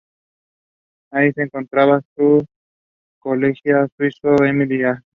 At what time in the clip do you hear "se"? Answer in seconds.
1.33-1.43